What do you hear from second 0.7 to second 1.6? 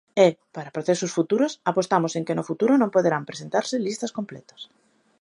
procesos futuros,